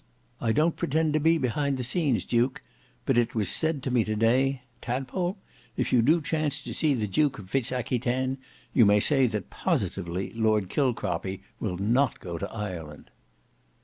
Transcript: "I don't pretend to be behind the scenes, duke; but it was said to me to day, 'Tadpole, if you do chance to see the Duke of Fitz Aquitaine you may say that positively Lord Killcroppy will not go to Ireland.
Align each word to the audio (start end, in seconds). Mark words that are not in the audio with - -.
"I 0.39 0.51
don't 0.51 0.75
pretend 0.77 1.13
to 1.13 1.19
be 1.19 1.37
behind 1.37 1.77
the 1.77 1.83
scenes, 1.83 2.25
duke; 2.25 2.63
but 3.05 3.19
it 3.19 3.35
was 3.35 3.49
said 3.49 3.83
to 3.83 3.91
me 3.91 4.03
to 4.05 4.15
day, 4.15 4.63
'Tadpole, 4.81 5.37
if 5.77 5.93
you 5.93 6.01
do 6.01 6.21
chance 6.23 6.59
to 6.63 6.73
see 6.73 6.95
the 6.95 7.05
Duke 7.05 7.37
of 7.37 7.51
Fitz 7.51 7.71
Aquitaine 7.71 8.39
you 8.73 8.83
may 8.83 8.99
say 8.99 9.27
that 9.27 9.51
positively 9.51 10.33
Lord 10.33 10.69
Killcroppy 10.69 11.41
will 11.59 11.77
not 11.77 12.19
go 12.19 12.39
to 12.39 12.49
Ireland. 12.49 13.11